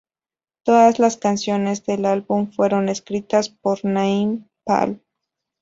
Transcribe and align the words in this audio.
Todas 0.63 0.97
las 0.97 1.17
canciones 1.17 1.85
del 1.85 2.05
álbum 2.05 2.49
fueron 2.51 2.89
escritas 2.89 3.49
por 3.49 3.85
Nai 3.85 4.43
Palm. 4.65 4.99